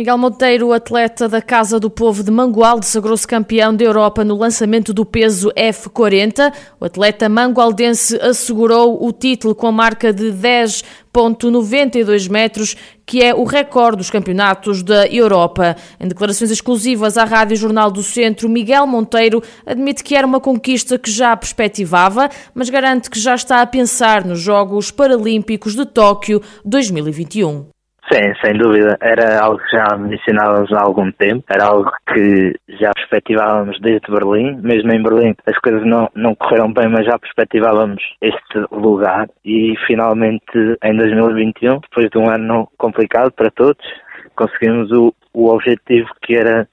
[0.00, 4.94] Miguel Monteiro, atleta da Casa do Povo de Mangualde, sagrou-se campeão da Europa no lançamento
[4.94, 6.54] do peso F40.
[6.80, 12.74] O atleta mangualdense assegurou o título com a marca de 10,92 metros,
[13.04, 15.76] que é o recorde dos campeonatos da Europa.
[16.00, 20.98] Em declarações exclusivas à Rádio Jornal do Centro, Miguel Monteiro admite que era uma conquista
[20.98, 26.40] que já perspectivava, mas garante que já está a pensar nos Jogos Paralímpicos de Tóquio
[26.64, 27.79] 2021.
[28.12, 28.96] Sim, sem dúvida.
[29.00, 34.60] Era algo que já mencionávamos há algum tempo, era algo que já perspectivávamos desde Berlim.
[34.62, 39.28] Mesmo em Berlim as coisas não, não correram bem, mas já perspectivávamos este lugar.
[39.44, 43.86] E finalmente em 2021, depois de um ano complicado para todos,
[44.34, 46.66] conseguimos o, o objetivo que era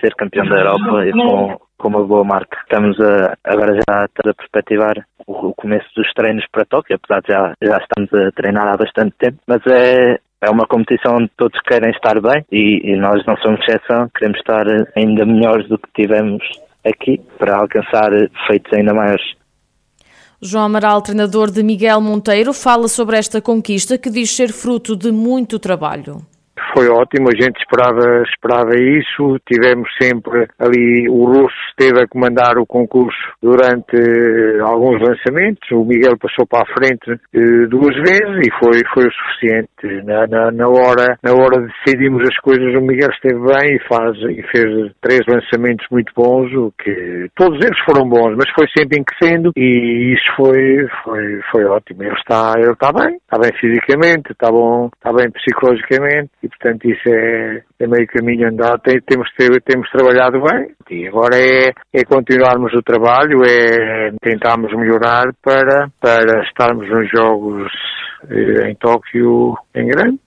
[0.00, 2.58] ser campeão da Europa e com, com uma boa marca.
[2.62, 4.94] Estamos a, agora já a perspectivar
[5.26, 8.76] o, o começo dos treinos para Tóquio, apesar de já, já estamos a treinar há
[8.76, 13.24] bastante tempo, mas é, é uma competição onde todos querem estar bem e, e, nós
[13.26, 14.64] não somos exceção, queremos estar
[14.96, 16.42] ainda melhores do que tivemos
[16.84, 18.10] aqui para alcançar
[18.46, 19.34] feitos ainda maiores.
[20.42, 25.12] João Amaral, treinador de Miguel Monteiro, fala sobre esta conquista que diz ser fruto de
[25.12, 26.22] muito trabalho
[26.74, 32.58] foi ótimo, a gente esperava, esperava isso, tivemos sempre ali, o Russo esteve a comandar
[32.58, 38.46] o concurso durante eh, alguns lançamentos, o Miguel passou para a frente eh, duas vezes
[38.46, 39.70] e foi, foi o suficiente.
[40.04, 43.88] Na, na, na, hora, na hora de decidirmos as coisas, o Miguel esteve bem e,
[43.88, 48.66] faz, e fez três lançamentos muito bons, o que todos eles foram bons, mas foi
[48.76, 52.02] sempre enquecendo e isso foi, foi, foi ótimo.
[52.02, 57.08] Ele está, ele está bem, está bem fisicamente, está bom, está bem psicologicamente portanto isso
[57.08, 59.28] é, é meio caminho andado, Tem, temos,
[59.64, 66.42] temos trabalhado bem e agora é, é continuarmos o trabalho, é tentarmos melhorar para, para
[66.42, 67.72] estarmos nos Jogos
[68.28, 70.18] eh, em Tóquio em grande.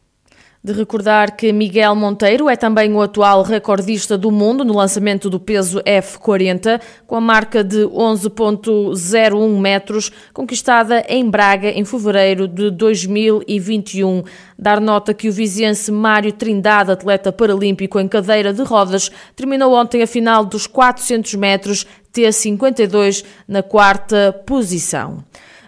[0.66, 5.38] De recordar que Miguel Monteiro é também o atual recordista do mundo no lançamento do
[5.38, 14.24] peso F40, com a marca de 11,01 metros, conquistada em Braga em fevereiro de 2021.
[14.58, 20.02] Dar nota que o viziense Mário Trindade, atleta paralímpico em cadeira de rodas, terminou ontem
[20.02, 25.18] a final dos 400 metros T52 na quarta posição.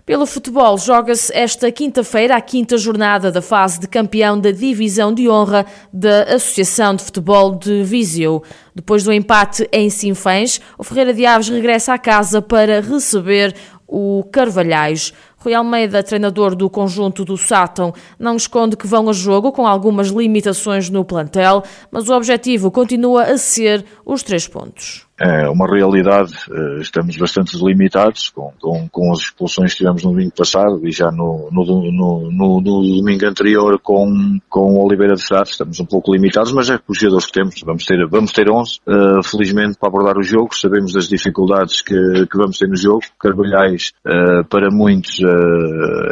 [0.06, 5.28] Pelo futebol, joga-se esta quinta-feira a quinta jornada da fase de campeão da Divisão de
[5.28, 8.44] Honra da Associação de Futebol de Viseu.
[8.76, 13.56] Depois do empate em Sinfãs, o Ferreira de Aves regressa à casa para receber
[13.88, 15.12] o Carvalhais.
[15.46, 20.08] Rui Almeida, treinador do conjunto do Sátão, não esconde que vão a jogo com algumas
[20.08, 21.62] limitações no plantel,
[21.92, 25.06] mas o objetivo continua a ser os três pontos.
[25.18, 30.12] É uma realidade, eh, estamos bastante limitados com, com, com, as expulsões que tivemos no
[30.12, 35.24] domingo passado e já no, no, no, no, no domingo anterior com, com Oliveira de
[35.24, 38.32] Frade, estamos um pouco limitados, mas é com os jogadores que temos, vamos ter, vamos
[38.34, 41.96] ter 11, uh, felizmente para abordar o jogo, sabemos das dificuldades que,
[42.30, 45.20] que vamos ter no jogo, Carvalhais uh, para muitos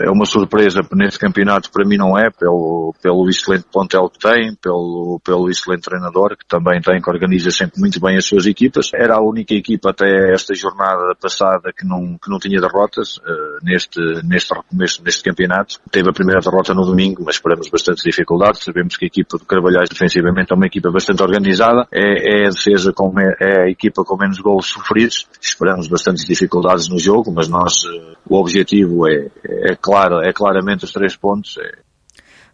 [0.03, 4.55] é uma surpresa neste campeonato, para mim não é, pelo, pelo excelente plantel que tem,
[4.55, 8.89] pelo, pelo excelente treinador que também tem, que organiza sempre muito bem as suas equipas,
[8.93, 13.63] era a única equipa até esta jornada passada que não, que não tinha derrotas uh,
[13.63, 15.79] neste, neste recomeço deste campeonato.
[15.91, 18.63] Teve a primeira derrota no domingo, mas esperamos bastantes dificuldades.
[18.63, 22.49] Sabemos que a equipa do Carvalhais defensivamente é uma equipa bastante organizada, é, é a
[22.49, 25.27] defesa com, é a equipa com menos gols sofridos.
[25.41, 29.12] Esperamos bastantes dificuldades no jogo, mas nós, uh, o objetivo é,
[29.45, 31.83] é claro, é claramente os três pontos, é,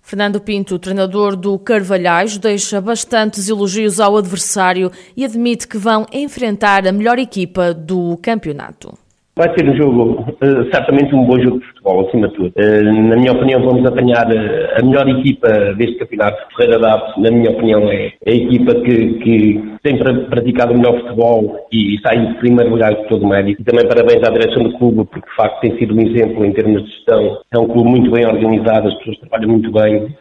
[0.09, 6.87] Fernando Pinto, treinador do Carvalhais, deixa bastantes elogios ao adversário e admite que vão enfrentar
[6.87, 8.97] a melhor equipa do campeonato.
[9.39, 12.53] Vai ser um jogo, uh, certamente um bom jogo de futebol, acima de tudo.
[12.57, 16.43] Uh, na minha opinião, vamos apanhar uh, a melhor equipa deste campeonato.
[16.57, 21.55] Ferreira Daves, na minha opinião, é, a equipa que, que tem praticado o melhor futebol
[21.71, 23.61] e está em primeiro lugar de todo o mérito.
[23.61, 26.51] E também parabéns à direção do clube, porque de facto tem sido um exemplo em
[26.51, 27.37] termos de gestão.
[27.53, 30.13] É um clube muito bem organizado, as pessoas trabalham muito bem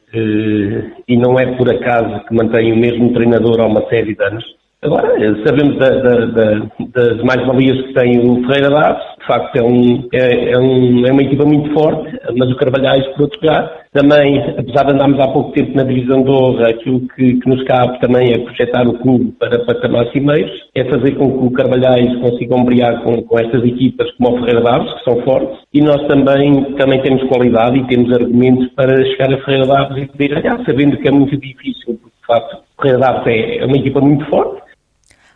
[1.09, 4.58] e não é por acaso que mantém o mesmo treinador há uma série de anos.
[4.81, 5.11] Agora,
[5.45, 10.09] sabemos da, da, da, das mais-valias que tem o Ferreira Daves, de facto é, um,
[10.15, 14.39] é, é, um, é, uma equipa muito forte, mas o Carvalhais, por outro lado, também,
[14.57, 17.99] apesar de andarmos há pouco tempo na divisão de honra, aquilo que, que nos cabe
[17.99, 22.65] também é projetar o clube para patamares cimeiros, é fazer com que o Carvalhais consigam
[22.65, 26.73] brilhar com, com estas equipas como o Ferreira Daves, que são fortes, e nós também,
[26.75, 30.97] também temos qualidade e temos argumentos para chegar a Ferreira Daves e poder ganhar, sabendo
[30.99, 31.99] que é muito difícil,
[32.29, 34.63] facto o Ferreira Daves é, é uma equipa muito forte,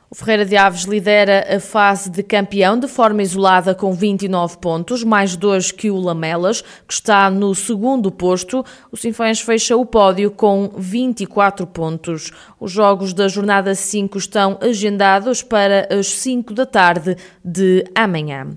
[0.09, 5.03] O Ferreira de Aves lidera a fase de campeão de forma isolada com 29 pontos,
[5.03, 8.62] mais dois que o Lamelas, que está no segundo posto.
[8.93, 12.31] O Sinfãs fecha o pódio com 24 pontos.
[12.61, 18.50] Os jogos da jornada 5 estão agendados para as 5 da tarde de amanhã.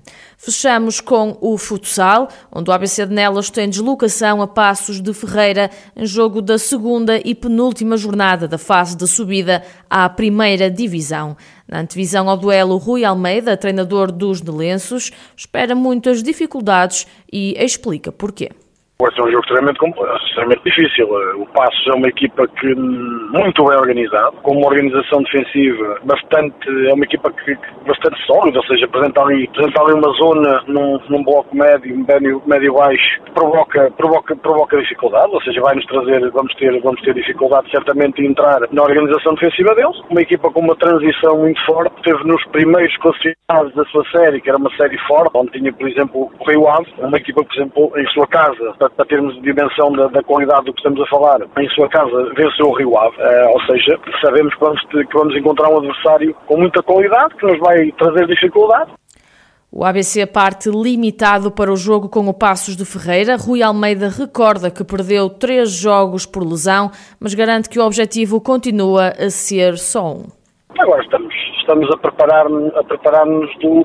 [0.46, 5.72] Fechamos com o futsal, onde o ABC de Nelas tem deslocação a Passos de Ferreira
[5.96, 11.36] em jogo da segunda e penúltima jornada da fase de subida à primeira divisão.
[11.66, 18.52] Na antevisão ao duelo, Rui Almeida, treinador dos Nelenços, espera muitas dificuldades e explica porquê.
[18.98, 19.78] Vai ser um jogo extremamente,
[20.24, 21.06] extremamente difícil.
[21.36, 26.94] O Passos é uma equipa que muito bem organizada, com uma organização defensiva bastante, é
[26.94, 27.54] uma equipa que,
[27.86, 32.42] bastante sólida, ou seja, apresenta ali, apresenta ali uma zona num, num bloco médio, médio,
[32.46, 37.02] médio baixo, que provoca, provoca, provoca dificuldade, ou seja, vai nos trazer, vamos ter, vamos
[37.02, 40.00] ter dificuldade certamente em entrar na organização defensiva deles.
[40.08, 44.48] Uma equipa com uma transição muito forte, teve nos primeiros classificados da sua série, que
[44.48, 47.92] era uma série forte, onde tinha, por exemplo, o Rio Ave, uma equipa, por exemplo,
[47.94, 51.40] em sua casa, para, para termos dimensão da, da, qualidade do que estamos a falar,
[51.58, 55.36] em sua casa venceu o Rio Ave, uh, ou seja, sabemos que vamos, que vamos
[55.36, 58.90] encontrar um adversário com muita qualidade, que nos vai trazer dificuldade.
[59.70, 63.36] O ABC parte limitado para o jogo com o Passos de Ferreira.
[63.36, 66.90] Rui Almeida recorda que perdeu três jogos por lesão,
[67.20, 70.26] mas garante que o objetivo continua a ser só um.
[70.78, 73.26] Agora estamos, estamos a preparar-nos preparar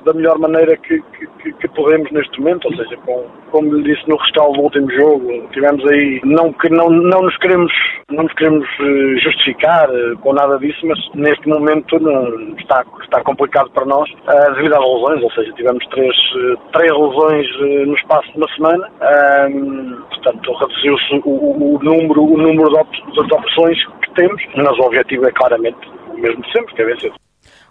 [0.04, 4.08] da melhor maneira que, que, que, podemos neste momento, ou seja, com, como lhe disse
[4.08, 7.72] no rescaldo do último jogo, tivemos aí, não que não, não nos queremos,
[8.10, 13.22] não nos queremos eh, justificar eh, com nada disso, mas neste momento não, está, está
[13.22, 16.14] complicado para nós uh, devido às lesões, ou seja, tivemos três,
[16.72, 17.46] três lesões
[17.86, 23.78] no espaço de uma semana, uh, portanto reduziu-se o, o, número, o número de opções
[24.02, 25.78] que temos, mas o objetivo é claramente
[26.10, 27.12] o mesmo de sempre, que é vencer.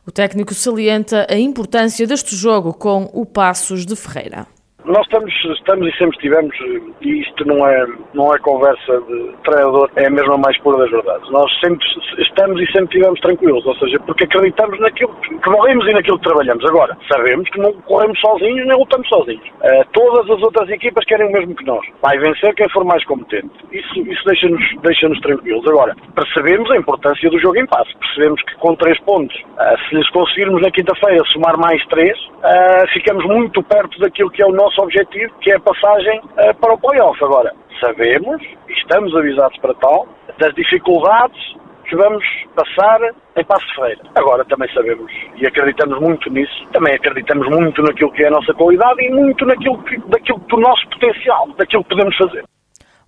[0.05, 4.47] O técnico salienta a importância deste jogo com o Passos de Ferreira.
[4.85, 6.55] Nós estamos, estamos e sempre estivemos,
[7.01, 7.85] e isto não é,
[8.15, 11.29] não é conversa de treinador, é a mesma mais pura das verdades.
[11.29, 11.85] Nós sempre
[12.17, 16.27] estamos e sempre estivemos tranquilos, ou seja, porque acreditamos naquilo que valemos e naquilo que
[16.27, 16.65] trabalhamos.
[16.65, 19.47] Agora, sabemos que não corremos sozinhos nem lutamos sozinhos.
[19.61, 21.85] Uh, todas as outras equipas querem o mesmo que nós.
[22.01, 23.51] Vai vencer quem for mais competente.
[23.71, 25.67] Isso, isso deixa-nos deixa tranquilos.
[25.67, 27.95] Agora, percebemos a importância do jogo em passe.
[27.97, 32.87] Percebemos que com três pontos, uh, se lhes conseguirmos na quinta-feira somar mais três, uh,
[32.93, 36.55] ficamos muito perto daquilo que é o nosso nosso objetivo, que é a passagem uh,
[36.59, 37.23] para o playoff.
[37.23, 40.07] Agora, sabemos, e estamos avisados para tal,
[40.39, 41.39] das dificuldades
[41.85, 42.23] que vamos
[42.55, 43.01] passar
[43.35, 44.01] em Passo Feira.
[44.15, 48.53] Agora também sabemos e acreditamos muito nisso, também acreditamos muito naquilo que é a nossa
[48.53, 52.43] qualidade e muito naquilo que, daquilo do nosso potencial, daquilo que podemos fazer.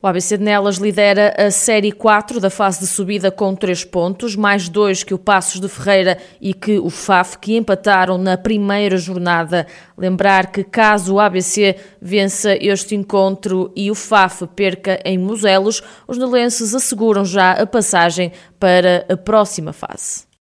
[0.04, 4.36] O ABC de Nelas lidera a Série 4 da fase de subida com 3 pontos,
[4.36, 8.98] mais dois que o Passos de Ferreira e que o FAF, que empataram na primeira
[8.98, 9.66] jornada.
[9.98, 16.18] Lembrar que caso o ABC vença este encontro e o FAF perca em Muselos, os
[16.18, 20.26] nelenses asseguram já a passagem para a próxima fase.